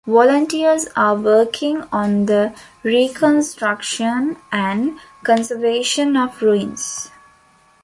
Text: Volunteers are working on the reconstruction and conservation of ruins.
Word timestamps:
Volunteers 0.07 0.87
are 0.95 1.13
working 1.13 1.83
on 1.91 2.25
the 2.25 2.55
reconstruction 2.81 4.37
and 4.51 4.97
conservation 5.23 6.17
of 6.17 6.41
ruins. 6.41 7.11